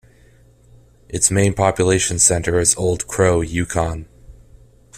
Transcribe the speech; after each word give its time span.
Its 1.09 1.29
main 1.29 1.53
population 1.53 2.17
centre 2.17 2.57
is 2.57 2.73
Old 2.75 3.05
Crow, 3.07 3.41
Yukon. 3.41 4.07